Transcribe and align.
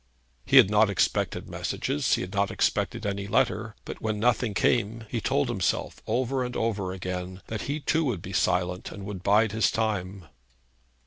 He 0.47 0.57
had 0.57 0.71
not 0.71 0.89
expected 0.89 1.47
messages. 1.47 2.15
He 2.15 2.21
had 2.21 2.33
not 2.33 2.49
expected 2.49 3.05
any 3.05 3.27
letter. 3.27 3.75
But 3.85 4.01
when 4.01 4.19
nothing 4.19 4.55
came, 4.55 5.05
he 5.11 5.21
told 5.21 5.47
himself 5.47 6.01
over 6.07 6.43
and 6.43 6.55
over 6.55 6.91
again 6.91 7.43
that 7.49 7.61
he 7.69 7.79
too 7.79 8.03
would 8.05 8.23
be 8.23 8.33
silent, 8.33 8.91
and 8.91 9.05
would 9.05 9.21
bide 9.21 9.51
his 9.51 9.69
time. 9.69 10.25